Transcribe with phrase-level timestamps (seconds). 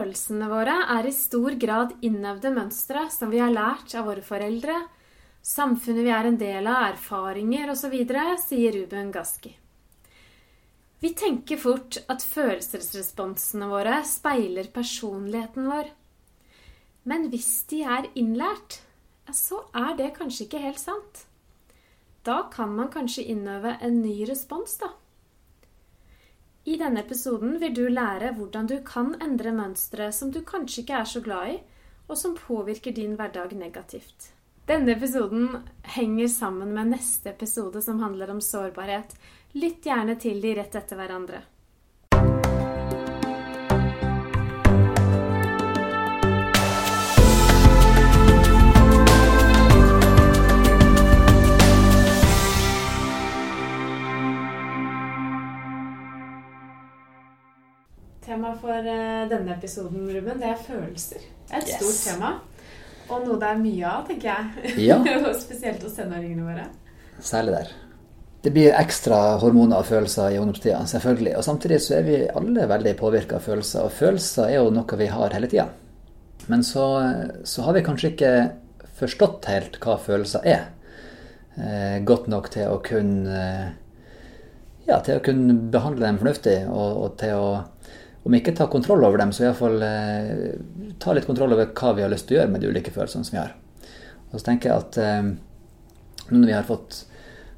[0.00, 4.78] Følelsene våre er i stor grad innøvde mønstre som vi har lært av våre foreldre,
[5.44, 7.92] samfunnet vi er en del av, erfaringer osv.,
[8.40, 9.52] sier Ruben Gaski.
[11.04, 15.92] Vi tenker fort at følelsesresponsene våre speiler personligheten vår.
[17.04, 18.80] Men hvis de er innlært,
[19.36, 21.26] så er det kanskje ikke helt sant.
[22.24, 24.94] Da kan man kanskje innøve en ny respons, da.
[26.64, 30.98] I denne episoden vil du lære hvordan du kan endre mønstre som du kanskje ikke
[30.98, 31.56] er så glad i,
[32.10, 34.32] og som påvirker din hverdag negativt.
[34.68, 35.62] Denne episoden
[35.96, 39.16] henger sammen med neste episode som handler om sårbarhet.
[39.56, 41.40] Lytt gjerne til de rett etter hverandre.
[58.50, 61.22] Tema for eh, denne episoden, Ruben, det er følelser.
[61.46, 61.78] Det er et Yes.
[61.78, 62.30] stort tema.
[63.10, 64.72] Og noe det er mye av, tenker jeg.
[64.88, 64.96] Ja.
[65.44, 66.64] Spesielt hos tenåringene våre.
[67.22, 67.70] Særlig der.
[68.42, 71.36] Det blir ekstra hormoner og følelser i ungdomstida, selvfølgelig.
[71.36, 73.84] Og samtidig så er vi alle veldig påvirka av følelser.
[73.86, 75.68] Og følelser er jo noe vi har hele tida.
[76.48, 76.86] Men så,
[77.44, 78.32] så har vi kanskje ikke
[78.98, 80.64] forstått helt hva følelser er.
[81.54, 83.68] Eh, godt nok til å kunne eh,
[84.88, 87.50] Ja, til å kunne behandle dem fornuftig, og, og til å
[88.22, 90.50] om ikke ta kontroll over dem, så iallfall eh,
[91.00, 93.26] ta litt kontroll over hva vi har lyst til å gjøre med de ulike følelsene
[93.26, 93.54] som vi har.
[94.30, 95.30] Og så tenker jeg at eh,
[96.30, 97.04] nå når vi har fått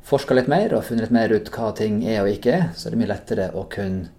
[0.07, 2.89] forska litt mer og funnet litt mer ut hva ting er og ikke er, så
[2.89, 4.11] er det mye lettere å kunne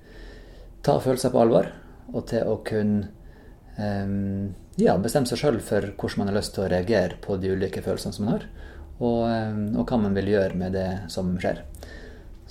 [0.83, 1.69] ta følelser på alvor,
[2.11, 3.07] og til å kunne
[3.79, 4.13] eh,
[4.83, 7.83] ja, bestemme seg sjøl for hvordan man har lyst til å reagere på de ulike
[7.85, 8.47] følelsene som man har,
[8.99, 11.63] og, eh, og hva man vil gjøre med det som skjer.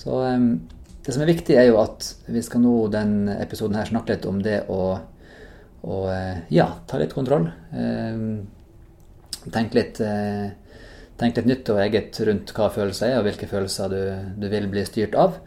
[0.00, 0.46] Så eh,
[1.02, 4.26] det som er viktig, er jo at vi skal nå den episoden her snakke litt
[4.30, 4.82] om det å,
[5.82, 7.48] å eh, ja, ta litt kontroll.
[7.74, 8.20] Eh,
[9.50, 10.52] tenke litt, eh,
[11.18, 14.02] tenk litt nytt og eget rundt hva følelser er, og hvilke følelser du,
[14.44, 15.40] du vil bli styrt av.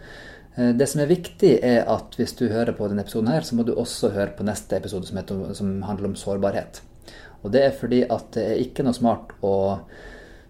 [0.55, 3.65] Det som er viktig, er at hvis du hører på denne episoden, her, så må
[3.67, 6.79] du også høre på neste episode som, heter, som handler om sårbarhet.
[7.43, 9.55] Og det er fordi at det er ikke noe smart å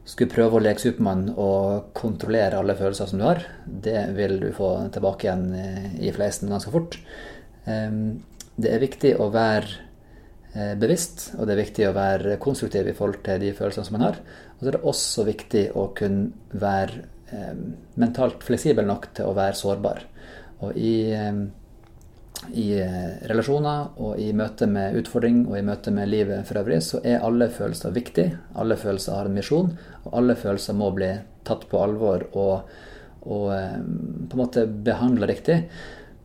[0.05, 3.41] skulle prøve å leke Supermann og kontrollere alle følelser som du har.
[3.65, 6.99] Det vil du få tilbake igjen eh, i fleisen ganske fort.
[7.65, 8.21] Ehm,
[8.55, 9.67] Det er viktig å være
[10.53, 13.97] eh, bevisst, og det er viktig å være konstruktiv i forhold til de følelsene som
[13.97, 14.21] man har.
[14.55, 17.01] Og så er det også viktig å kunne være
[17.35, 17.57] eh,
[17.99, 20.05] mentalt fleksibel nok til å være sårbar.
[20.63, 21.41] Og i, eh,
[22.53, 26.81] i eh, relasjoner og i møte med utfordring og i møte med livet for øvrig,
[26.83, 28.37] så er alle følelser viktige.
[28.55, 29.71] Alle følelser har en misjon,
[30.03, 31.11] og alle følelser må bli
[31.45, 32.69] tatt på alvor og,
[33.25, 33.79] og eh,
[34.29, 35.63] på en måte behandla riktig.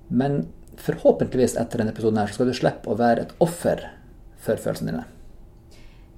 [0.08, 0.42] Men
[0.80, 3.86] forhåpentligvis etter denne episoden her, så skal du slippe å være et offer
[4.40, 5.06] for følelsene dine.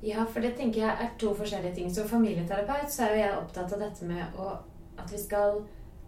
[0.03, 1.91] Ja, for det tenker jeg er to forskjellige ting.
[1.95, 4.57] Som familieterapeut så er jo jeg opptatt av dette med å,
[4.99, 5.61] at vi skal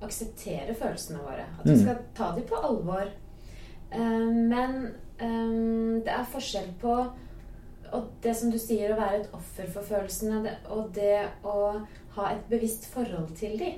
[0.02, 1.44] akseptere følelsene våre.
[1.58, 1.82] At vi Mm.
[1.82, 3.06] skal ta dem på alvor.
[3.94, 4.78] Eh, Men
[5.18, 6.96] eh, det er forskjell på
[7.94, 11.76] og det som du sier, å være et offer for følelsene, og det å
[12.16, 13.76] ha et bevisst forhold til dem.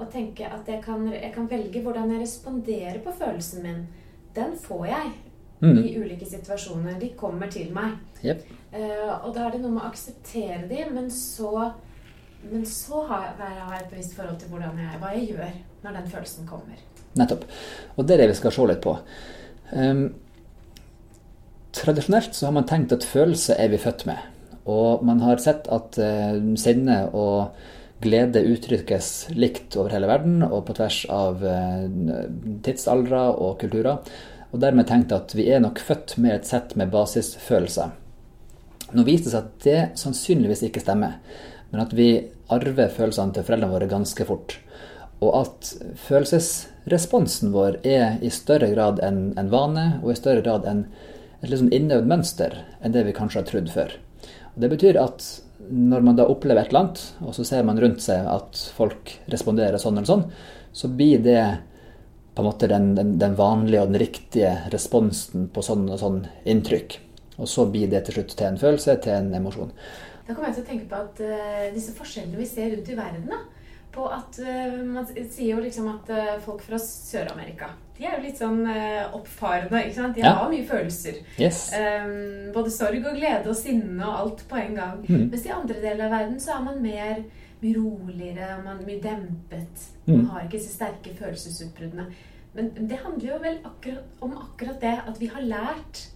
[0.00, 3.82] Og tenke at jeg kan, jeg kan velge hvordan jeg responderer på følelsen min.
[4.34, 5.10] Den får jeg
[5.60, 5.78] Mm.
[5.84, 6.94] i ulike situasjoner.
[7.00, 7.98] De kommer til meg.
[8.24, 8.44] Yep.
[8.72, 11.72] Uh, og da er det noe med å akseptere dem, men så,
[12.50, 16.08] men så har jeg, et bevisst forhold til hvordan jeg, hva jeg gjør når den
[16.14, 16.80] følelsen kommer.
[17.18, 17.44] Nettopp.
[17.96, 18.96] Og det er det vi skal se litt på.
[19.72, 20.06] Ehm,
[21.76, 24.18] tradisjonelt så har man tenkt at følelser er vi født med.
[24.70, 27.56] Og man har sett at uh, sinne og
[28.04, 31.86] glede uttrykkes likt over hele verden og på tvers av uh,
[32.64, 34.04] tidsaldre og kulturer.
[34.50, 37.94] Og dermed tenkt at vi er nok født med et sett med basisfølelser.
[38.90, 41.20] Nå viste det seg at det sannsynligvis ikke stemmer,
[41.70, 42.10] men at vi
[42.50, 44.56] arver følelsene til foreldrene våre ganske fort.
[45.20, 45.72] Og at
[46.06, 50.86] følelsesresponsen vår er i større grad en, en vane, og i større grad en,
[51.40, 53.96] et sånn innøvd mønster enn det vi kanskje har trodd før.
[54.54, 55.26] Og det betyr at
[55.70, 59.12] når man da opplever et eller annet, og så ser man rundt seg at folk
[59.30, 60.24] responderer sånn eller sånn,
[60.72, 61.42] så blir det
[62.34, 66.20] på en måte den, den, den vanlige og den riktige responsen på sånn og sånn
[66.48, 66.96] inntrykk.
[67.40, 69.72] Og så blir det til slutt til en følelse, til en emosjon.
[70.26, 72.98] Da kommer jeg til å tenke på at uh, disse forskjellene vi ser rundt i
[72.98, 73.40] verden, da,
[73.92, 78.22] på at uh, Man sier jo liksom at uh, folk fra Sør-Amerika de er jo
[78.24, 79.82] litt sånn uh, oppfarende.
[79.84, 80.14] ikke sant?
[80.16, 80.30] De Ja.
[80.38, 81.18] har mye følelser.
[81.36, 81.66] Yes.
[81.76, 85.02] Um, både sorg og glede og sinne og alt på en gang.
[85.04, 85.26] Mm.
[85.34, 87.20] Mens i andre deler av verden så er man mer
[87.60, 89.84] mye roligere, man er mye dempet.
[90.06, 90.14] Mm.
[90.14, 92.06] Man har ikke disse sterke følelsesutbruddene.
[92.56, 96.06] Men det handler jo vel akkurat, om akkurat det at vi har lært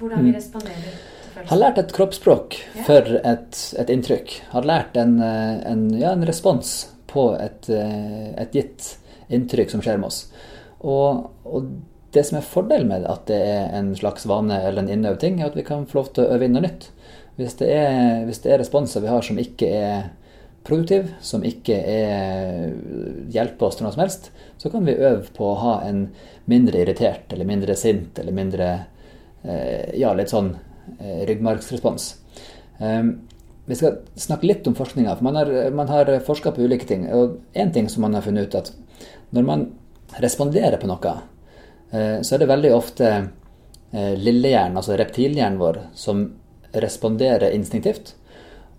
[0.00, 0.96] hvordan vi responderer
[1.36, 2.82] til Har lært et kroppsspråk Ja.
[2.88, 4.34] for et, et inntrykk.
[4.50, 6.74] Har lært en, en, ja, en respons
[7.14, 8.90] på et, eh, et gitt
[9.32, 10.24] inntrykk som skjer med oss.
[10.84, 11.70] Og, og
[12.14, 15.40] det som er fordelen med at det er en slags vane eller en innøvd ting,
[15.40, 16.90] er at vi kan få lov til å øve inn noe nytt.
[17.38, 20.04] Hvis det er, hvis det er responser vi har som ikke er
[20.64, 22.70] produktiv, som ikke er,
[23.34, 24.30] hjelper oss til noe som helst,
[24.60, 26.06] så kan vi øve på å ha en
[26.50, 28.68] mindre irritert eller mindre sint eller mindre
[29.42, 30.54] eh, ja, litt sånn
[31.00, 32.08] eh, ryggmargsrespons.
[32.78, 33.16] Um,
[33.66, 37.06] vi skal snakke litt om forskninga, for man har, man har forska på ulike ting.
[37.16, 38.72] Og én ting som man har funnet ut, at
[39.32, 39.64] når man
[40.20, 41.14] responderer på noe,
[41.90, 46.26] eh, så er det veldig ofte eh, lillehjernen, altså reptilhjernen vår, som
[46.74, 48.14] responderer instinktivt.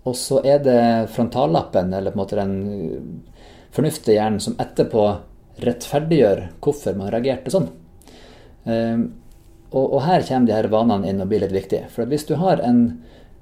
[0.06, 0.80] Og så er det
[1.16, 3.36] frontallappen, eller på en måte den eh,
[3.74, 5.08] fornuftige hjernen, som etterpå
[5.66, 7.70] rettferdiggjør hvorfor man reagerte sånn.
[9.76, 11.86] Og, her kommer de her vanene inn og blir litt viktige.
[11.92, 12.80] For hvis du har en,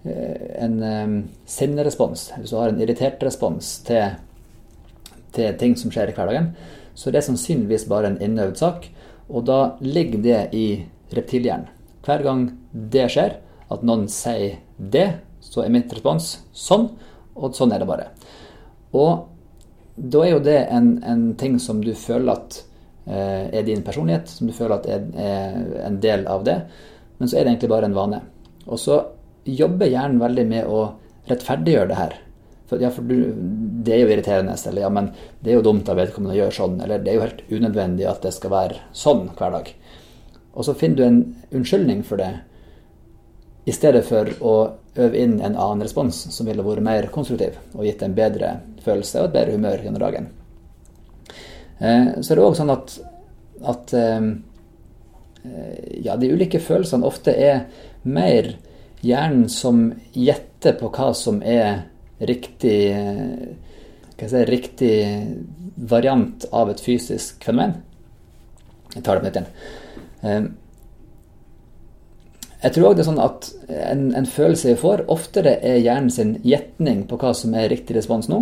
[0.05, 1.13] en eh,
[1.49, 4.17] sinnerespons, hvis du har en irritert respons til,
[5.33, 6.53] til ting som skjer i hverdagen,
[6.95, 8.91] så er det sannsynligvis bare en innøvd sak.
[9.33, 10.67] Og da ligger det i
[11.15, 11.71] reptilhjernen.
[12.05, 13.39] Hver gang det skjer,
[13.73, 15.07] at noen sier det,
[15.41, 16.91] så er mitt respons sånn,
[17.35, 18.11] og sånn er det bare.
[18.95, 19.25] Og
[19.97, 22.61] da er jo det en, en ting som du føler at
[23.09, 26.59] eh, er din personlighet, som du føler at er, er en del av det,
[27.19, 28.21] men så er det egentlig bare en vane.
[28.69, 29.01] Og så
[29.45, 30.85] jobber hjernen veldig med å
[31.29, 32.15] rettferdiggjøre det her.
[32.69, 33.35] For, ja, for du,
[33.85, 35.11] det er jo irriterende, eller ja, men
[35.45, 38.09] det er jo dumt av vedkommende å gjøre sånn, eller det er jo helt unødvendig
[38.09, 39.71] at det skal være sånn hver dag.
[40.55, 41.21] Og så finner du en
[41.59, 42.31] unnskyldning for det,
[43.65, 44.55] i stedet for å
[45.01, 49.23] øve inn en annen respons som ville vært mer konstruktiv og gitt en bedre følelse
[49.23, 50.29] og et bedre humør gjennom dagen.
[51.81, 52.99] Eh, så er det òg sånn at,
[53.73, 54.29] at eh,
[56.05, 57.65] ja, de ulike følelsene ofte er
[58.05, 58.53] mer
[59.05, 59.87] hjernen som
[60.17, 61.85] gjetter på hva som er
[62.25, 63.55] riktig eh,
[64.19, 64.95] si, riktig
[65.77, 67.77] variant av et fysisk fenomen.
[68.95, 69.51] Jeg tar det på nytt igjen.
[70.23, 70.53] Eh,
[72.65, 76.09] Jeg tror òg det er sånn at en, en følelse vi får, oftere er hjernen
[76.09, 78.39] sin gjetning på hva som er riktig respons nå,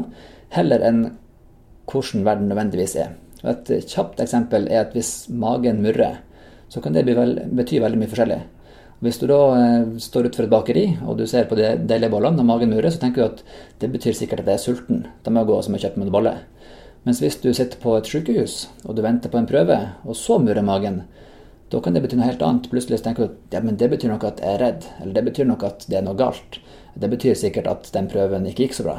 [0.54, 1.00] heller enn
[1.90, 3.16] hvordan verden nødvendigvis er.
[3.42, 6.20] Og et kjapt eksempel er at hvis magen murrer,
[6.70, 8.38] så kan det bety veldig mye forskjellig.
[9.02, 12.38] Hvis du da eh, står utenfor et bakeri og du ser på de deilige bollene
[12.38, 13.40] og magen murer, så tenker du at
[13.82, 15.00] det betyr sikkert at jeg er sulten.
[15.24, 16.36] Da må jeg gå og kjøpe meg bolle.
[17.02, 20.38] Mens hvis du sitter på et sykehus og du venter på en prøve, og så
[20.38, 21.02] murer magen,
[21.72, 22.68] da kan det bety noe helt annet.
[22.70, 25.26] Plutselig tenker du at ja, men det betyr noe at jeg er redd, eller det
[25.32, 26.60] betyr noe at det er noe galt.
[26.94, 28.98] Det betyr sikkert at den prøven ikke gikk så bra.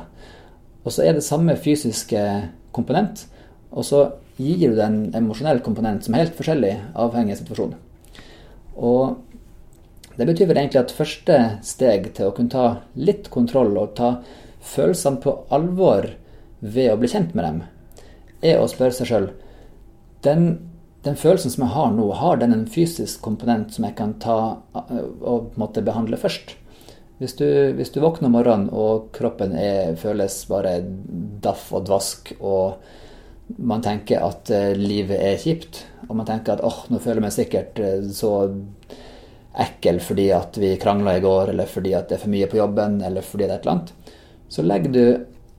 [0.83, 2.23] Og så er det samme fysiske
[2.75, 3.27] komponent,
[3.71, 7.77] og så gir du det en emosjonell komponent som er helt forskjellig avhengig av situasjonen.
[8.73, 9.21] Og
[10.17, 12.65] det betyr vel egentlig at første steg til å kunne ta
[12.95, 14.15] litt kontroll og ta
[14.63, 16.09] følelsene på alvor
[16.59, 17.63] ved å bli kjent med dem,
[18.43, 19.31] er å spørre seg sjøl
[20.23, 20.45] den,
[21.03, 24.37] den følelsen som jeg har nå, har den en fysisk komponent som jeg kan ta
[24.79, 26.55] øh, og måtte behandle først?
[27.19, 30.79] Hvis du, hvis du våkner om morgenen og kroppen er, føles bare
[31.43, 36.63] daff og dvask, og man tenker at eh, livet er kjipt, og man tenker at
[36.65, 38.33] åh, nå føler jeg meg sikkert eh, så
[39.53, 42.57] ekkel fordi at vi krangla i går, eller fordi at det er for mye på
[42.57, 44.13] jobben, eller fordi det er et eller annet,
[44.49, 45.03] så legger du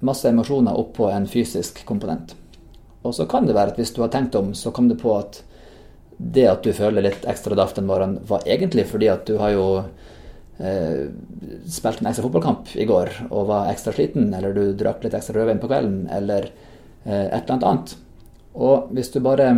[0.05, 2.35] masse emosjoner oppå en fysisk komponent.
[3.05, 5.13] Og så kan det være at hvis du har tenkt om, så kom du på
[5.17, 5.43] at
[6.17, 9.55] det at du føler litt ekstra daft en morgen, var egentlig fordi at du har
[9.55, 9.67] jo
[10.59, 11.11] eh,
[11.71, 15.41] spilt en ekstra fotballkamp i går og var ekstra sliten, eller du drakk litt ekstra
[15.41, 16.51] rødvin på kvelden, eller
[17.05, 17.97] eh, et eller annet annet.
[18.55, 19.51] Og hvis du bare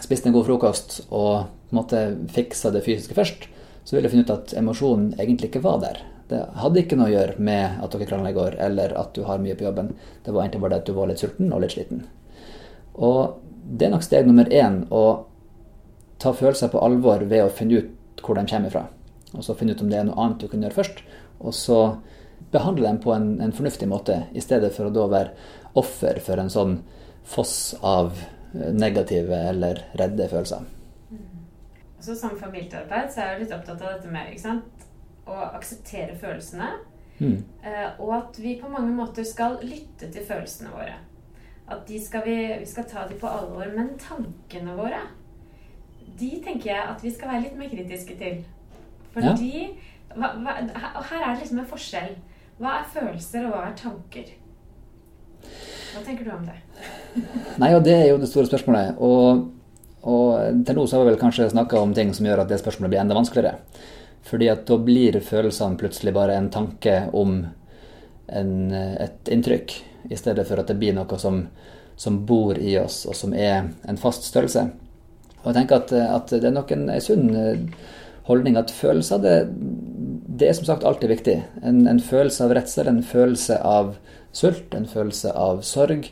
[0.00, 3.46] spiste en god frokost og på en måte fiksa det fysiske først,
[3.84, 6.02] så vil jeg finne ut at emosjonen egentlig ikke var der.
[6.28, 9.22] Det hadde ikke noe å gjøre med at dere krangla i går, eller at du
[9.24, 9.88] har mye på jobben.
[10.24, 12.02] Det var egentlig bare det at du var litt sulten og litt sliten.
[12.92, 15.04] Og det er nok steg nummer én å
[16.20, 18.84] ta følelser på alvor ved å finne ut hvor de kommer fra.
[19.32, 21.00] Og så finne ut om det er noe annet du kan gjøre først.
[21.40, 21.80] Og så
[22.52, 25.48] behandle dem på en, en fornuftig måte, i stedet for å da være
[25.80, 26.76] offer for en sånn
[27.24, 28.20] foss av
[28.52, 30.68] negative eller redde følelser.
[32.02, 34.88] Så Som familiearbeid så er jeg litt opptatt av dette med ikke sant?
[35.22, 36.68] å akseptere følelsene.
[37.20, 37.36] Mm.
[37.62, 40.96] eh, Og at vi på mange måter skal lytte til følelsene våre.
[41.70, 43.70] At de skal vi, vi skal ta dem på alvor.
[43.76, 44.98] Men tankene våre,
[46.18, 48.42] de tenker jeg at vi skal være litt mer kritiske til.
[49.14, 49.54] Fordi
[50.16, 50.58] hva, hva,
[50.98, 52.14] Og her er det liksom en forskjell.
[52.58, 54.34] Hva er følelser, og hva er tanker?
[55.92, 56.58] Hva tenker du om det?
[57.60, 58.98] Nei, og det er jo det store spørsmålet.
[58.98, 59.46] Og,
[60.02, 62.58] og til nå så har vi vel kanskje snakka om ting som gjør at det
[62.62, 63.58] spørsmålet blir enda vanskeligere.
[64.26, 67.40] Fordi at da blir følelsene plutselig bare en tanke om
[68.32, 69.74] en, et inntrykk,
[70.10, 71.44] i stedet for at det blir noe som,
[71.96, 74.66] som, bor i oss, og som er en fast størrelse.
[75.42, 77.30] Og jeg tenker at, at det er nok en, sunn
[78.26, 81.36] holdning at følelser det, det, er som sagt alltid viktig.
[81.62, 83.96] En, en følelse av redsel, en følelse av
[84.34, 86.08] sult, en følelse av sorg,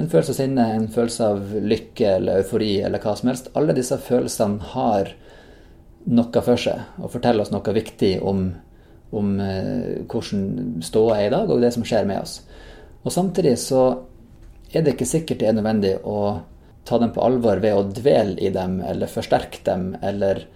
[0.00, 3.50] en følelse av sinne, en følelse av lykke eller eufori eller hva som helst.
[3.58, 5.12] Alle disse følelsene har
[6.10, 8.46] noe for seg og forteller oss noe viktig om,
[9.16, 12.40] om eh, hvordan ståa er i dag, og det som skjer med oss.
[13.04, 13.82] Og Samtidig så
[14.72, 16.40] er det ikke sikkert det er nødvendig å
[16.88, 20.46] ta dem på alvor ved å dvele i dem eller forsterke dem eller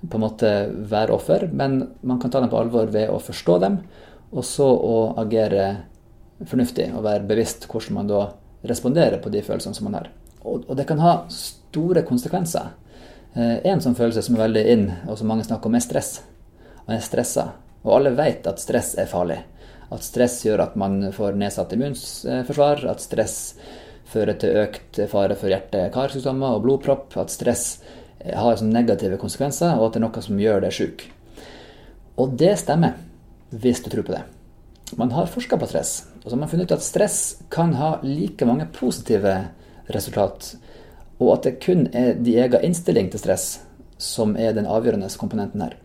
[0.00, 0.50] på en måte
[0.90, 3.80] være offer, men man kan ta dem på alvor ved å forstå dem,
[4.32, 5.66] og så å agere
[6.48, 8.22] fornuftig og være bevisst hvordan man da
[8.62, 10.10] responderer på de følelsene som man har.
[10.42, 12.72] Og, og det kan ha store konsekvenser.
[13.34, 16.12] Eh, en sånn følelse som er veldig inn, og som mange snakker om, er stress.
[16.86, 17.50] Man er stressa.
[17.84, 19.38] Og alle vet at stress er farlig.
[19.90, 23.38] At stress gjør at man får nedsatt immunforsvar, at stress
[24.10, 27.80] fører til økt fare for hjerte-karsykdommer og blodpropp, at stress
[28.20, 31.06] har negative konsekvenser, og at det er noe som gjør deg sjuk.
[32.20, 32.98] Og det stemmer,
[33.50, 34.24] hvis du tror på det.
[34.98, 37.18] Man har forska på stress, og så har man funnet ut at stress
[37.52, 39.34] kan ha like mange positive
[39.90, 40.54] resultat,
[41.20, 43.46] og at det kun er de egen innstilling til stress
[44.00, 45.76] som er den avgjørende komponenten her.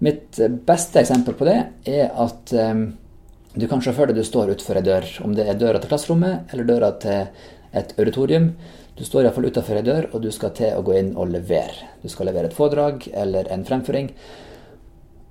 [0.00, 1.58] Mitt beste eksempel på det
[1.90, 2.86] er at um,
[3.54, 5.90] du kan se for deg du står utenfor ei dør, om det er døra til
[5.90, 7.26] klasserommet eller døra til
[7.76, 8.52] et auditorium.
[8.96, 11.90] Du står iallfall utafor ei dør, og du skal til å gå inn og levere.
[12.02, 14.10] Du skal levere et foredrag eller en fremføring.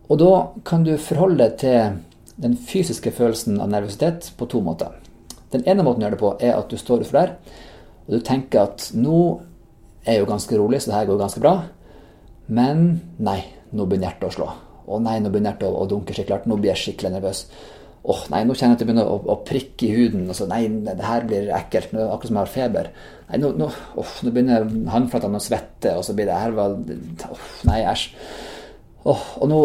[0.10, 0.32] Og da
[0.66, 2.00] kan du forholde deg til
[2.40, 4.96] den fysiske følelsen av nervøsitet på to måter.
[5.54, 7.36] Den ene måten å gjøre det på er at du står utfor der,
[8.08, 9.20] og du tenker at nå
[10.06, 11.56] er jeg jo ganske rolig, så det her går ganske bra.
[12.50, 12.86] Men
[13.22, 13.42] nei,
[13.76, 14.48] nå begynner hjertet å slå.
[14.90, 16.48] Å nei, nå begynner hjertet å, å dunke skikkelig hardt.
[16.50, 17.44] Nå blir jeg skikkelig nervøs
[18.02, 20.30] åh, oh, nei, nå kjenner jeg at det begynner å, å, prikke i huden.
[20.32, 21.92] og så, Nei, det her blir ekkelt.
[21.94, 22.92] Nå, akkurat som jeg har feber.
[23.28, 23.68] Nei, nå, nå,
[24.00, 28.08] oh, nå begynner håndflatene å svette, og så blir det her oh, Nei, æsj.
[29.10, 29.60] Åh, og nå,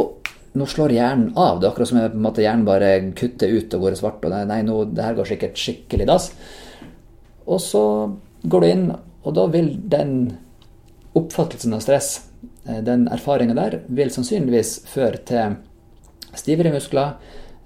[0.54, 1.58] nå, slår hjernen av.
[1.61, 4.00] Det er akkurat som jeg, på en måte, hjernen bare kutter ut og går i
[4.00, 4.25] svart.
[4.25, 6.30] og Nei, nei nå, det her går sikkert skikkelig dass.
[7.44, 7.84] Og så
[8.49, 8.88] går du inn,
[9.25, 10.16] og da vil den
[11.14, 12.11] oppfattelsen av stress,
[12.66, 15.56] eh, den erfaringa der, vil sannsynligvis føre til
[16.34, 17.16] stivere muskler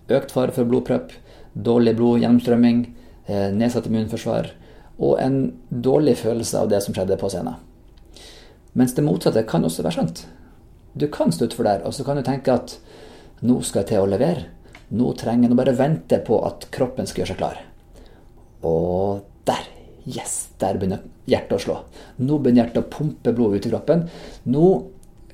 [0.08, 1.12] økt fare for blodpropp,
[1.54, 2.86] dårlig blodgjennomstrømming,
[3.26, 4.50] eh, nedsatt immunforsvar
[4.98, 7.56] og en dårlig følelse av det som skjedde på scenen.
[8.74, 10.26] Mens det motsatte kan også være sant.
[10.98, 12.76] Du kan stå utfor der, og så kan du tenke at
[13.46, 14.48] nå skal jeg til å levere.
[14.98, 17.60] Nå trenger jeg bare vente på at kroppen skal gjøre seg klar.
[18.66, 19.68] Og der,
[20.08, 21.78] yes, der begynner hjertet å slå.
[22.24, 24.06] Nå begynner hjertet å pumpe blod ut i kroppen.
[24.50, 24.68] Nå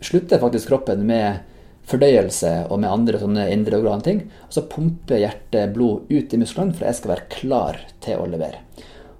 [0.04, 1.52] slutter faktisk kroppen med
[1.88, 4.24] fordøyelse og med andre sånne indre organ ting.
[4.48, 8.28] Og så pumper hjertet blod ut i musklene for jeg skal være klar til å
[8.28, 8.60] levere.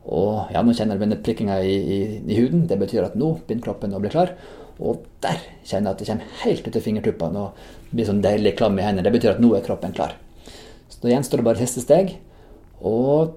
[0.05, 2.67] Og ja, nå kjenner jeg begynner prikkinga i, i, i, huden.
[2.69, 4.35] Det betyr at nå begynner kroppen å bli klar.
[4.83, 8.57] Og der kjenner jeg at det kommer helt ut til fingertuppene og blir sånn deilig
[8.59, 9.07] klam i hendene.
[9.07, 10.17] Det betyr at nå er kroppen klar.
[10.91, 12.15] Så da gjenstår det bare siste steg.
[12.85, 13.37] Og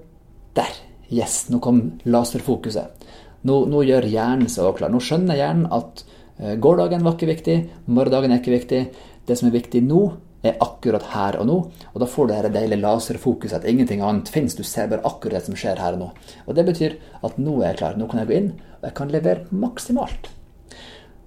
[0.58, 0.78] der.
[1.08, 3.06] Yes, nå kom laserfokuset.
[3.48, 4.92] Nå, nå gjør hjernen seg klar.
[4.92, 6.04] Nå skjønner hjernen at
[6.38, 7.54] gårdagen gårsdagen var ikke viktig,
[7.86, 8.80] morgendagen er ikke viktig.
[9.26, 10.02] Det som er viktig nå,
[10.46, 11.56] er akkurat her og nå.
[11.92, 14.54] Og da får du dette deilige laserfokuset, at ingenting annet finnes.
[14.54, 16.10] Du ser bare akkurat det som skjer her og nå.
[16.46, 17.98] Og det betyr at nå er jeg klar.
[17.98, 20.30] Nå kan jeg gå inn, og jeg kan levere maksimalt.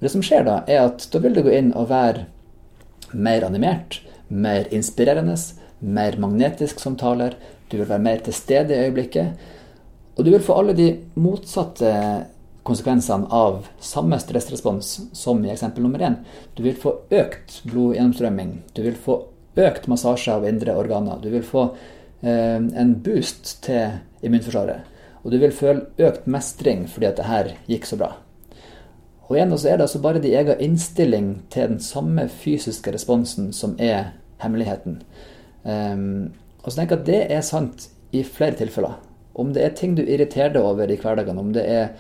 [0.02, 2.26] Det som skjer da, er at da vil du gå inn og være
[3.14, 5.36] mer animert, mer inspirerende,
[5.80, 7.36] mer magnetisk som taler.
[7.70, 9.38] Du vil være mer til stede i øyeblikket.
[10.18, 10.88] Og du vil få alle de
[11.22, 11.92] motsatte
[12.68, 16.18] konsekvensene av samme stressrespons som i eksempel nummer én.
[16.58, 18.58] Du vil få økt blodgjennomstrømming.
[18.74, 19.20] Du vil få
[19.58, 21.22] økt massasje av indre organer.
[21.22, 21.68] Du vil få
[22.22, 24.90] eh, en boost til immunforsvaret.
[25.22, 28.14] Og du vil føle økt mestring fordi at det her gikk så bra.
[29.30, 33.52] Og igjen så er det altså bare de egen innstilling til den samme fysiske responsen
[33.56, 34.12] som er
[34.44, 35.02] hemmeligheten.
[35.64, 38.98] Um, og så tenker jeg at det er sant i flere tilfeller.
[39.40, 41.94] Om det er ting du irriterer deg over i hverdagen, om det er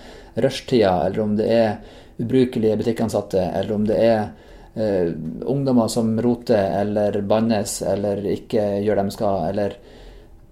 [0.43, 1.77] rushtida, eller om det er
[2.21, 4.21] ubrukelige butikkansatte, eller om det er
[4.75, 5.13] uh,
[5.47, 9.79] ungdommer som roter eller bannes eller ikke gjør det de skal, eller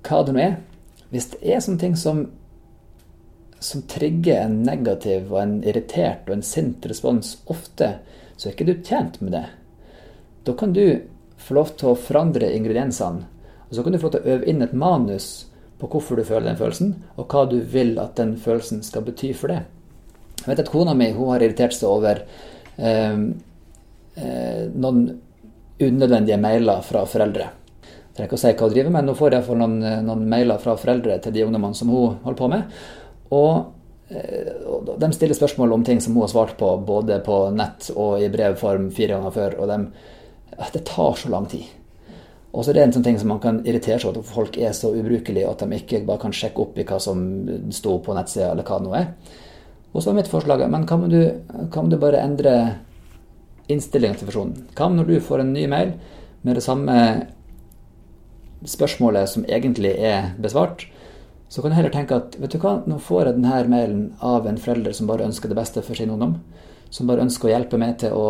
[0.08, 0.60] hva det nå er.
[1.10, 2.28] Hvis det er sånne ting som,
[3.60, 7.92] som trigger en negativ og en irritert og en sint respons ofte,
[8.38, 9.46] så er ikke du tjent med det.
[10.48, 11.02] Da kan du
[11.40, 13.28] få lov til å forandre ingrediensene.
[13.70, 15.28] Og så kan du få lov til å øve inn et manus
[15.80, 19.32] på hvorfor du føler den følelsen, og hva du vil at den følelsen skal bety
[19.38, 19.62] for det.
[20.40, 22.24] Jeg vet at Kona mi hun har irritert seg over
[22.80, 23.22] eh,
[24.16, 25.04] eh, noen
[25.80, 27.52] unødvendige mailer fra foreldre.
[27.84, 30.26] Jeg trenger ikke å si hva hun driver med, men nå får iallfall noen, noen
[30.32, 32.82] mailer fra foreldre til de ungdommene som hun holder på med.
[33.36, 33.66] Og,
[34.66, 38.24] og de stiller spørsmål om ting som hun har svart på både på nett og
[38.24, 39.60] i brevform fire ganger før.
[39.62, 39.78] Og de,
[40.74, 41.68] det tar så lang tid.
[42.50, 44.58] Og så er det en sånn ting som man kan irritere seg over at folk
[44.58, 47.22] er så ubrukelige at de ikke bare kan sjekke opp i hva som
[47.76, 49.12] sto på nettsida, eller hva det nå er.
[49.94, 51.20] Og så er mitt forslag men kan du,
[51.74, 52.54] kan du bare endre
[53.70, 54.64] innstillinga til versjonen?
[54.78, 55.94] Hva når du får en ny mail
[56.42, 56.96] med det samme
[58.66, 60.88] spørsmålet som egentlig er besvart?
[61.50, 64.46] Så kan du heller tenke at vet du hva, nå får jeg denne mailen av
[64.46, 66.36] en forelder som bare ønsker det beste for sin ungdom.
[66.94, 68.28] Som bare ønsker å hjelpe meg til å,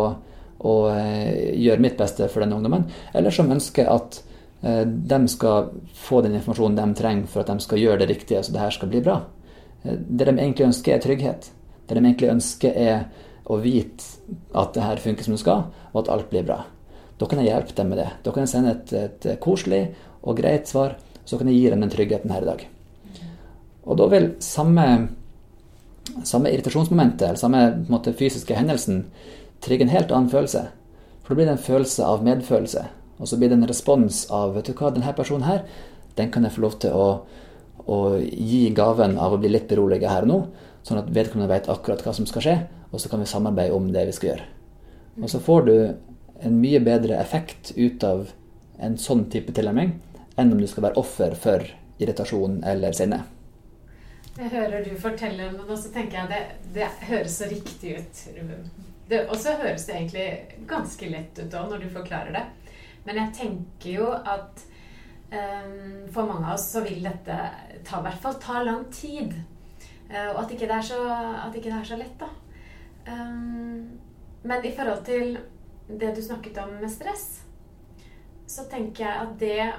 [0.64, 2.86] å uh, gjøre mitt beste for den ungdommen.
[3.12, 4.22] Eller som ønsker at
[4.64, 5.68] uh, de skal
[6.00, 8.74] få den informasjonen de trenger for at de skal gjøre det riktige, så det her
[8.78, 9.18] skal bli bra.
[9.84, 11.52] Uh, det de egentlig ønsker, er trygghet.
[11.84, 13.04] Det de egentlig ønsker, er
[13.52, 16.62] å vite at det her funker som det skal, og at alt blir bra.
[17.20, 18.10] Da kan jeg hjelpe dem med det.
[18.24, 19.90] Da kan jeg sende et, et koselig
[20.24, 20.96] og greit svar,
[21.28, 22.70] så kan jeg gi dem den tryggheten her i dag.
[23.86, 24.86] Og da vil samme,
[26.24, 29.04] samme irritasjonsmomentet, eller samme måte, fysiske hendelsen,
[29.64, 30.66] trigge en helt annen følelse.
[31.22, 32.84] For da blir det en følelse av medfølelse.
[33.20, 35.64] Og så blir det en respons av vet du hva, denne personen her,
[36.16, 37.08] den kan jeg få lov til å,
[37.86, 40.38] å gi gaven av å bli litt beroliget her og nå.
[40.86, 42.56] Sånn at vedkommende vet akkurat hva som skal skje,
[42.90, 44.46] og så kan vi samarbeide om det vi skal gjøre.
[45.20, 45.74] Og så får du
[46.40, 48.30] en mye bedre effekt ut av
[48.80, 49.92] en sånn type tilnærming
[50.40, 51.66] enn om du skal være offer for
[52.00, 53.20] irritasjon eller sinne.
[54.40, 57.98] Jeg hører du fortelle om den, og så tenker jeg det, det høres så riktig
[57.98, 58.22] ut.
[59.26, 62.44] Og så høres det egentlig ganske lett ut òg, når du forklarer det.
[63.04, 64.64] Men jeg tenker jo at
[65.34, 67.36] um, for mange av oss så vil dette
[67.84, 69.36] ta, i hvert fall ta lang tid.
[70.08, 71.04] Uh, og at ikke, det er så,
[71.44, 72.32] at ikke det er så lett, da.
[73.12, 74.00] Um,
[74.40, 75.36] men i forhold til
[76.00, 77.42] det du snakket om med stress,
[78.48, 79.72] så tenker jeg at det,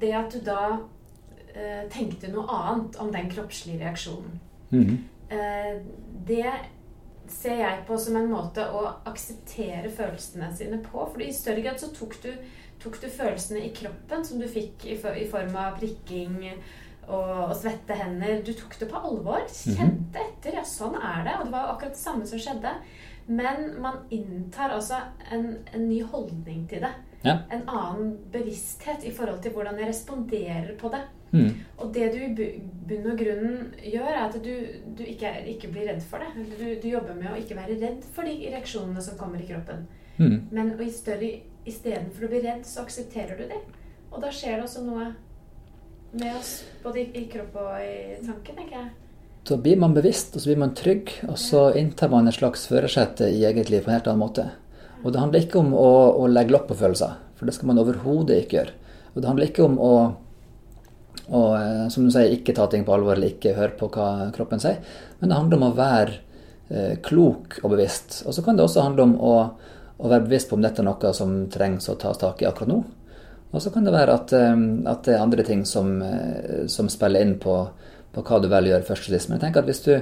[0.00, 0.64] det at du da
[1.54, 4.98] uh, tenkte noe annet om den kroppslige reaksjonen, mm
[5.30, 5.80] uh,
[6.26, 6.52] det
[7.30, 11.04] ser jeg på som en måte å akseptere følelsene sine på.
[11.12, 12.30] For i større grad så tok du,
[12.82, 17.12] tok du følelsene i kroppen som du fikk i, for, i form av prikking og,
[17.12, 18.40] og, svette hender.
[18.46, 19.46] Du tok det på alvor.
[19.46, 19.78] Mhm.
[19.78, 20.58] Kjente etter.
[20.58, 21.36] Ja, sånn er det.
[21.38, 22.74] Og det var akkurat det samme som skjedde.
[23.30, 24.98] Men man inntar altså
[25.30, 26.92] en, en ny holdning til det.
[27.22, 27.36] Ja.
[27.52, 31.04] En annen bevissthet i forhold til hvordan jeg responderer på det.
[31.30, 31.50] Mm.
[31.78, 32.50] Og det du i
[32.90, 34.52] bunn og grunn gjør, er at du,
[34.98, 36.46] du ikke, ikke, blir redd for det.
[36.58, 39.86] Du, du, jobber med å ikke være redd for de reaksjonene som kommer i kroppen.
[40.18, 40.38] Mm.
[40.50, 41.30] Men i større
[41.68, 43.60] istedenfor å bli redd, så aksepterer du det.
[44.10, 45.12] Og da skjer det også noe
[46.10, 48.90] med oss, både i, i kropp og i tanken, tenker jeg.
[49.46, 52.66] Så blir man bevisst, og så blir man trygg, og så inntar man et slags
[52.68, 54.50] førersete i eget liv på en helt annen måte.
[55.00, 57.80] Og det handler ikke om å, å legge lopp på følelser, for det skal man
[57.80, 58.74] overhodet ikke gjøre.
[59.14, 59.92] Og det handler ikke om å
[61.30, 64.30] og eh, som du sier, ikke ta ting på alvor eller ikke høre på hva
[64.34, 64.80] kroppen sier.
[65.20, 66.16] Men det handler om å være
[66.68, 68.22] eh, klok og bevisst.
[68.26, 69.34] Og så kan det også handle om å,
[69.96, 72.72] å, være bevisst på om dette er noe som trengs å tas tak i akkurat
[72.72, 72.80] nå.
[73.50, 75.94] Og så kan det være at, eh, at, det er andre ting som,
[76.70, 77.54] som spiller inn på,
[78.10, 79.30] på, hva du vel gjør først og sist.
[79.30, 79.94] Men jeg tenker at hvis du,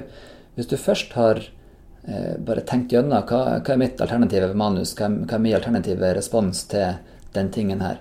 [0.57, 1.45] hvis du først har
[2.41, 6.63] bare tenkt gjennom hva, hva, er mitt alternative manus, hva, hva er min alternative respons
[6.71, 6.95] til
[7.35, 7.99] den tingen her,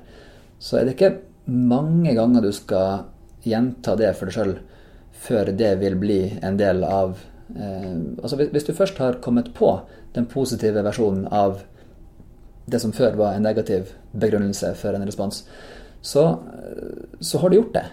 [0.62, 1.10] så er det ikke
[1.50, 3.02] mange ganger du skal
[3.48, 4.54] gjenta det for deg sjøl
[5.18, 7.16] før det vil bli en del av
[7.56, 9.72] eh, altså Hvis du først har kommet på
[10.14, 11.62] den positive versjonen av
[12.68, 15.40] det som før var en negativ begrunnelse for en respons,
[16.04, 16.24] så,
[17.20, 17.84] så har du gjort det.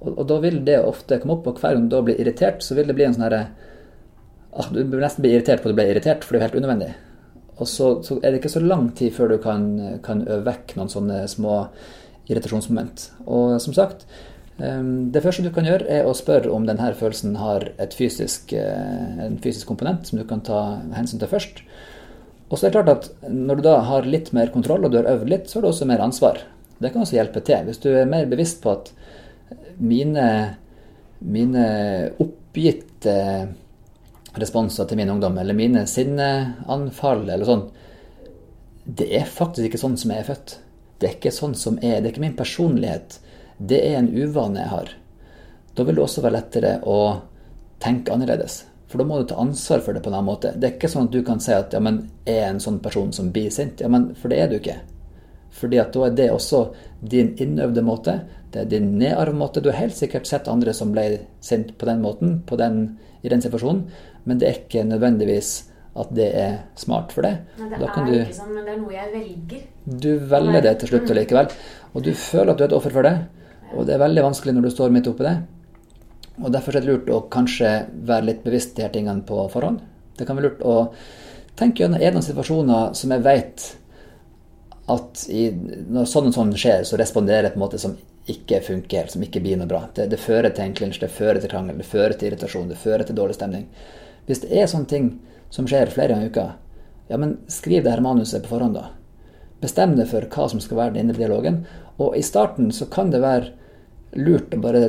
[0.00, 2.62] Og, og, da vil det ofte komme opp, og hver gang du da blir irritert,
[2.64, 3.42] så vil det bli en sånn herre
[4.54, 6.60] ah, Du blir nesten bli irritert på at du ble irritert, for det er helt
[6.60, 6.92] unødvendig.
[7.60, 9.66] Og så, så, er det ikke så lang tid før du kan,
[10.04, 11.64] kan øve vekk noen sånne små
[12.30, 13.10] irritasjonsmoment.
[13.26, 14.06] Og som sagt,
[14.60, 17.64] det første du kan gjøre, er å spørre om denne følelsen har
[17.96, 21.62] fysisk, eh, en fysisk komponent som du kan ta hensyn til først.
[22.50, 24.98] Og så er det klart at Når du da har litt mer kontroll og du
[24.98, 26.42] har øvd litt, så har du også mer ansvar.
[26.80, 27.64] Det kan også hjelpe til.
[27.64, 28.92] Hvis du er mer bevisst på at
[29.78, 30.56] mine,
[31.20, 33.48] mine oppgitte
[34.36, 37.70] responser til min ungdom, eller mine sinneanfall eller sånn,
[38.84, 40.58] det er faktisk ikke sånn som jeg er født.
[40.98, 42.00] Det er ikke sånn som jeg er.
[42.00, 43.20] Det er ikke min personlighet
[43.60, 44.88] det er en uvane jeg har.
[45.76, 46.98] Da vil det også være lettere å
[47.80, 48.64] tenke annerledes.
[48.90, 50.50] For da må du ta ansvar for det på en annen måte.
[50.58, 53.12] Det er ikke sånn at du kan si at ja, men er en sånn person
[53.14, 53.80] som blir sint.
[53.80, 54.80] Ja, men For det er du ikke.
[55.60, 56.64] Fordi at da er det også
[57.02, 58.16] din innøvde måte.
[58.50, 59.62] Det er din nedarvede måte.
[59.62, 63.28] Du har helt sikkert sett andre som ble sint på den måten, på den, i
[63.30, 63.84] den situasjonen,
[64.24, 65.52] men det er ikke nødvendigvis
[66.00, 67.38] at det er smart for deg.
[67.58, 69.62] Nei, det Da kan er du- ikke sånn, men det er noe jeg velger.
[70.00, 71.50] Du velger det til slutt likevel.
[71.94, 73.16] Og du føler at du er et offer for det.
[73.74, 75.36] Og det er veldig vanskelig når du står midt oppi det.
[76.40, 77.70] Og derfor er det lurt å kanskje
[78.08, 79.82] være litt bevisst de her tingene på forhånd.
[80.16, 80.76] Det kan være lurt å
[81.58, 83.66] tenke gjennom en av situasjoner som jeg vet
[84.90, 85.50] at i,
[85.92, 87.98] når sånn og sånn skjer, så responderer jeg på en måte som
[88.30, 89.84] ikke funker som ikke blir noe bra.
[89.94, 92.80] Det, det fører til en klinsj, det fører til krangel, det fører til irritasjon, det
[92.80, 93.68] fører til dårlig stemning.
[94.28, 95.12] Hvis det er sånne ting
[95.52, 96.46] som skjer flere ganger i uka,
[97.10, 98.90] ja, men skriv det her manuset på forhånd, da.
[99.60, 101.64] Bestem deg for hva som skal være den indre dialogen.
[102.00, 103.50] Og i starten så kan det være
[104.16, 104.84] lurt å bare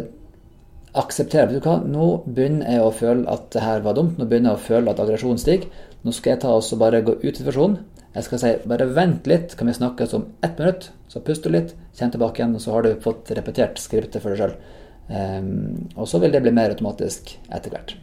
[0.97, 1.47] akseptere.
[1.49, 4.17] Vet du hva, nå begynner jeg å føle at det her var dumt.
[4.19, 5.69] Nå begynner jeg å føle at aggresjonen stiger.
[6.01, 7.79] Nå skal jeg ta oss og bare gå ut i situasjonen.
[8.11, 10.89] Jeg skal si bare vent litt, kan vi snakkes om ett minutt?
[11.07, 14.33] Så puster du litt, kjenn tilbake igjen, og så har du fått repetert skriptet for
[14.33, 14.55] deg sjøl.
[15.95, 17.95] og så vil det bli mer automatisk etter hvert.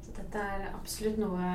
[0.00, 1.52] Så dette er absolutt noe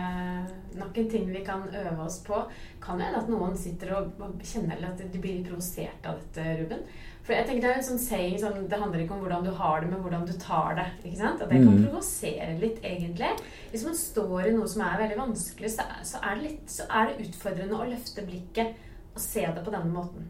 [0.75, 2.35] Nok en ting vi kan øve oss på.
[2.83, 6.81] Kan hende at noen sitter og kjenner at de blir provosert av dette, Ruben.
[7.25, 9.51] For jeg tenker Det er en sånn saying sånn, Det handler ikke om hvordan du
[9.57, 10.85] har det, men hvordan du tar det.
[11.03, 11.41] ikke sant?
[11.41, 11.85] At det kan Mm.
[11.87, 13.31] provosere litt, egentlig.
[13.71, 16.67] Hvis man står i noe som er veldig vanskelig, så er, så er, det, litt,
[16.69, 18.75] så er det utfordrende å løfte blikket
[19.15, 20.29] og se det på denne måten.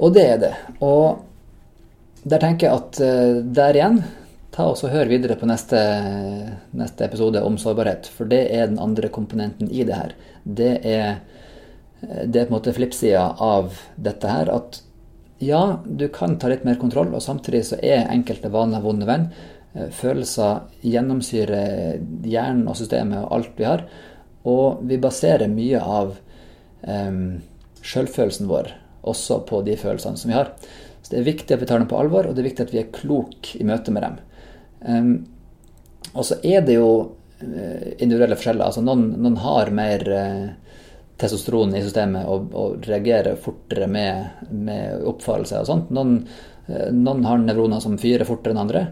[0.00, 0.54] Og det er det.
[0.80, 1.22] Og
[2.24, 4.04] der tenker jeg at eh, der igjen,
[4.50, 5.78] ta oss og hør videre på neste,
[6.74, 8.08] neste episode om sårbarhet.
[8.08, 10.14] For det er den andre komponenten i det her.
[10.44, 11.20] Det er,
[12.02, 14.50] eh, det er på en måte flippsida av dette her.
[14.50, 14.80] At
[15.40, 19.30] ja, du kan ta litt mer kontroll, og samtidig så er enkelte vaner vonde venn.
[19.72, 23.86] Eh, Følelser gjennomsyrer hjernen og systemet og alt vi har.
[24.50, 26.14] Og vi baserer mye av
[26.84, 27.40] um,
[27.84, 28.70] sjølfølelsen vår
[29.10, 30.52] også på de følelsene som vi har.
[31.00, 32.72] Så det er viktig at vi tar dem på alvor, og det er viktig at
[32.72, 34.16] vi er kloke i møte med dem.
[34.80, 35.12] Um,
[36.14, 36.90] og så er det jo
[37.40, 38.66] eh, individuelle forskjeller.
[38.66, 40.69] Altså noen, noen har mer eh,
[41.20, 45.92] testosteron i systemet og, og reagerer fortere med, med oppfarelse og sånt.
[45.94, 46.18] Noen,
[46.66, 48.84] eh, noen har nevroner som fyrer fortere enn andre.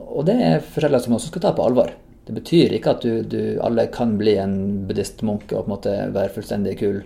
[0.00, 1.92] Og det er forskjeller som man også skal ta på alvor.
[2.26, 4.56] Det betyr ikke at du, du alle kan bli en
[4.88, 7.00] buddhistmunk og på en måte være fullstendig kul.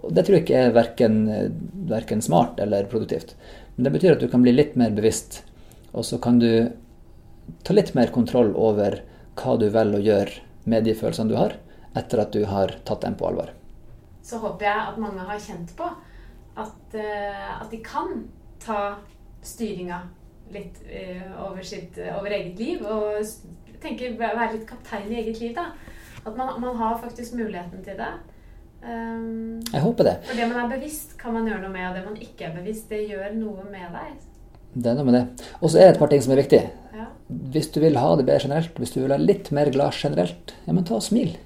[0.00, 1.16] Og det tror jeg ikke er verken,
[1.90, 3.34] verken smart eller produktivt.
[3.74, 5.42] Men det betyr at du kan bli litt mer bevisst,
[5.92, 6.70] og så kan du
[7.66, 9.00] ta litt mer kontroll over
[9.40, 11.56] hva du velger å gjøre med de følelsene du har,
[11.96, 13.50] etter at du har tatt dem på alvor.
[14.22, 15.88] Så håper jeg at mange har kjent på
[16.60, 18.24] at, eh, at de kan
[18.60, 18.80] ta
[19.42, 20.00] styringa
[20.52, 22.82] litt eh, over, sitt, over eget liv.
[22.84, 23.24] Og
[23.80, 25.54] tenke, være litt kaptein i eget liv.
[25.56, 25.70] da.
[26.26, 28.10] At man, man har faktisk muligheten til det.
[28.80, 30.16] Um, Jeg håper det.
[30.24, 31.86] for det man er bevisst, kan man gjøre noe med.
[31.88, 34.28] Og det man ikke er bevisst, det gjør noe med deg.
[34.74, 35.48] Det er noe med det.
[35.60, 36.60] Og så er det et par ting som er viktig.
[36.96, 37.06] Ja.
[37.54, 40.54] Hvis du vil ha det bedre generelt, hvis du vil ha litt mer glad generelt,
[40.66, 41.36] ja, men ta og smil.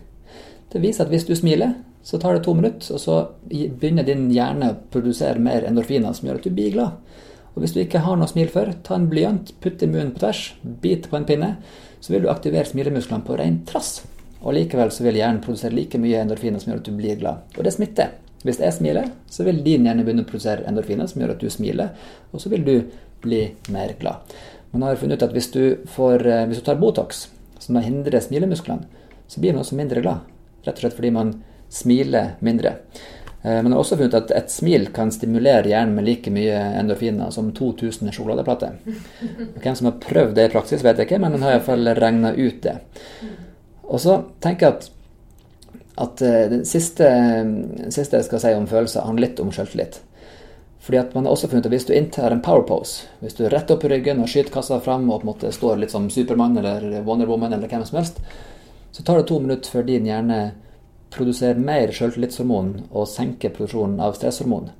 [0.72, 4.26] Det viser at hvis du smiler, så tar det to minutter, og så begynner din
[4.32, 6.98] hjerne å produsere mer endorfiner som gjør at du blir glad.
[7.54, 10.20] Og hvis du ikke har noe smil før, ta en blyant, putt i munnen på
[10.24, 10.42] tvers,
[10.82, 11.54] bit på en pinne,
[12.04, 14.02] så vil du aktivere smilemusklene på ren trass.
[14.42, 17.46] Og likevel så vil hjernen produsere like mye endorfiner som gjør at du blir glad.
[17.56, 18.12] Og det smitter.
[18.44, 21.48] Hvis jeg smiler, så vil din hjerne begynne å produsere endorfiner som gjør at du
[21.48, 21.94] smiler,
[22.28, 22.74] og så vil du
[23.24, 24.36] bli mer glad.
[24.74, 27.28] Man har funnet ut at hvis du, får, eh, hvis du tar Botox,
[27.62, 28.84] som hindrer smilemusklene,
[29.30, 30.28] så blir man også mindre glad.
[30.66, 31.32] Rett og slett fordi man
[31.72, 32.76] smiler mindre.
[33.44, 37.28] Men Man har også funnet at et smil kan stimulere hjernen med like mye endorfiner
[37.30, 38.78] som 2000 sjokoladeplater.
[39.60, 42.32] Hvem som har prøvd det i praksis, vet jeg ikke, men man har iallfall regna
[42.32, 42.78] ut det.
[43.84, 44.88] Og så tenker jeg at,
[46.06, 47.10] at eh, det siste,
[47.92, 50.00] siste jeg skal si om følelser, handler litt om selvtillit.
[50.84, 53.46] Fordi at man har også funnet at Hvis du inntar en power pose, hvis du
[53.48, 56.58] retter opp ryggen og skyter kassa fram og på en måte står litt som Supermann
[56.60, 58.20] eller Wonder Woman eller hvem som helst,
[58.92, 60.40] så tar det to minutter før din hjerne
[61.14, 64.70] produserer mer selvtillitshormon og senke produksjonen av stresshormon.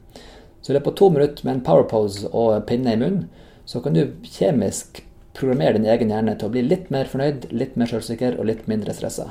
[0.61, 3.29] Så i løpet av to minutter med en power pose og pinne i munnen,
[3.64, 5.03] så kan du kjemisk
[5.35, 8.68] programmere din egen hjerne til å bli litt mer fornøyd, litt mer selvsikker og litt
[8.70, 9.31] mindre stressa.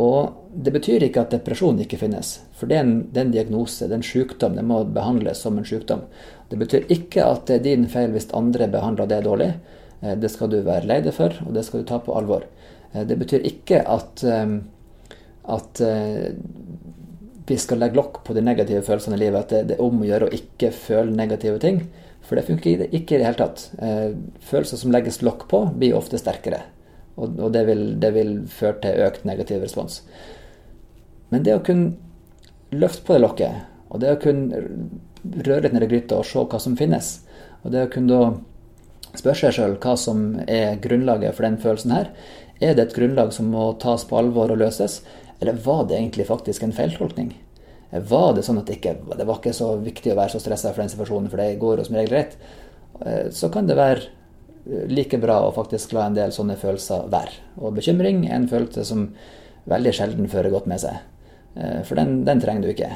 [0.00, 3.34] Og det betyr ikke at depresjon ikke finnes, for det er en, det er en
[3.34, 6.06] diagnose, det er en sykdom, det må behandles som en sykdom.
[6.48, 9.50] Det betyr ikke at det er din feil hvis andre behandler det dårlig.
[10.00, 12.44] Eh, Det skal du være lei deg for, og det skal du ta på alvor.
[12.94, 14.58] Eh, Det betyr ikke at, eh,
[15.50, 16.34] at eh,
[17.46, 20.02] vi skal legge lokk på de negative følelsene i livet, at det, det er om
[20.02, 21.82] å gjøre å ikke føle negative ting.
[22.22, 23.70] For det funker ikke- i det hele tatt.
[23.82, 26.62] Eh, Følelser som legges lokk på, blir ofte sterkere.
[27.16, 30.02] Og, og det, vil, det vil føre til økt negativ respons.
[31.30, 31.96] Men det å kunne
[32.72, 34.62] løfte på det lokket, og det å kunne
[35.44, 37.20] røre litt ned i gryta og se hva som finnes,
[37.64, 41.92] og det å kunne da spørre seg sjøl hva som er grunnlaget for den følelsen
[41.98, 42.14] her,
[42.62, 45.00] Er det et grunnlag som må tas på alvor og løses,
[45.42, 47.32] eller var det egentlig faktisk en feiltolkning?
[47.92, 50.70] Var det sånn at det ikke det var ikke så viktig å være så stressa
[50.72, 52.36] for den situasjonen, for det går jo som regel greit?
[53.04, 57.08] Eh, så kan det være eh, like bra å faktisk la en del sånne følelser
[57.12, 57.36] være.
[57.60, 59.08] Og bekymring er en følelse som
[59.68, 61.02] veldig sjelden fører godt med seg.
[61.56, 62.92] Eh, for den, den trenger du ikke.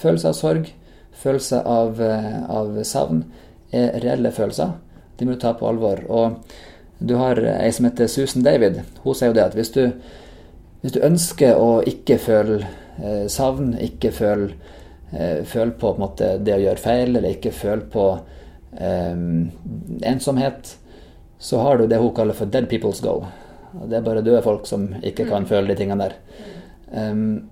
[0.00, 0.72] Følelse av sorg,
[1.14, 3.26] følelse av, av savn
[3.74, 4.72] er reelle følelser.
[5.18, 6.00] De må du ta på alvor.
[6.08, 6.40] Og
[6.98, 8.80] du har ei som heter Susan David.
[9.04, 9.84] Hun sier jo det at hvis du,
[10.84, 12.58] hvis du ønsker å ikke føle
[13.00, 14.50] eh, savn, ikke føle,
[15.16, 18.02] eh, føle på, på måte, det å gjøre feil, eller ikke føle på
[18.76, 19.14] eh,
[20.12, 20.74] ensomhet,
[21.40, 23.24] så har du det hun kaller for 'dead people's go'.
[23.88, 25.48] Det er bare døde folk som ikke kan mm.
[25.48, 26.14] føle de tingene der.
[26.92, 27.48] Um,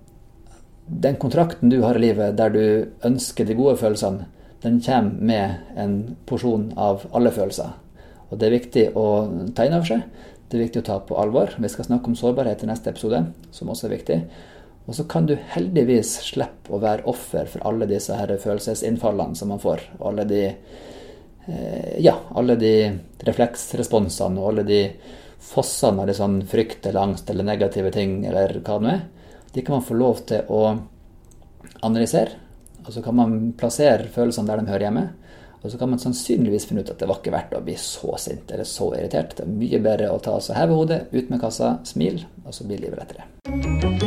[0.85, 2.63] den kontrakten du har i livet der du
[3.03, 4.27] ønsker de gode følelsene,
[4.63, 7.73] den kommer med en porsjon av alle følelser.
[8.29, 9.07] Og Det er viktig å
[9.55, 10.05] ta inn over seg.
[10.53, 11.49] Det er viktig å ta på alvor.
[11.57, 14.17] Vi skal snakke om sårbarhet i neste episode, som også er viktig.
[14.85, 19.49] Og så kan du heldigvis slippe å være offer for alle disse her følelsesinnfallene som
[19.49, 19.81] man får.
[19.97, 20.43] Og alle de,
[21.47, 22.69] eh, ja, alle de
[23.25, 24.79] refleksresponsene og alle de
[25.41, 29.03] fossene av sånn frykt eller angst eller negative ting eller hva det nå er.
[29.57, 30.61] De kan man få lov til å
[31.81, 32.37] analysere.
[32.85, 35.09] Og så kan man plassere følelsene der de hører hjemme.
[35.63, 38.17] Og så kan man sannsynligvis finne ut at det var ikke verdt å bli så
[38.19, 39.37] sint eller så irritert.
[39.37, 42.67] Det er mye bedre å ta seg heve hodet, ut med kassa, smil, og så
[42.67, 44.02] blir livet lettere.